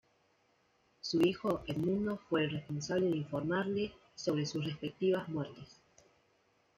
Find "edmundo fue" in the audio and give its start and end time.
1.67-2.45